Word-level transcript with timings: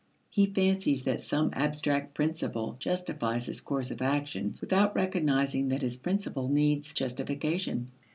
He 0.31 0.47
fancies 0.47 1.03
that 1.03 1.21
some 1.21 1.51
abstract 1.53 2.15
principle 2.15 2.73
justifies 2.79 3.45
his 3.45 3.61
course 3.61 3.91
of 3.91 4.01
action 4.01 4.55
without 4.59 4.95
recognizing 4.95 5.67
that 5.67 5.83
his 5.83 5.95
principle 5.97 6.49
needs 6.49 6.91
justification. 6.91 7.91